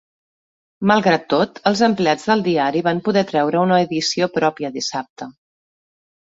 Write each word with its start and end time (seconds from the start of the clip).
Malgrat 0.91 1.27
tot 1.33 1.61
els 1.73 1.83
empleats 1.89 2.25
del 2.31 2.41
diari 2.49 2.83
van 2.89 3.03
poder 3.09 3.25
treure 3.35 3.63
una 3.67 3.81
edició 3.85 4.33
pròpia 4.41 4.75
dissabte. 4.81 5.33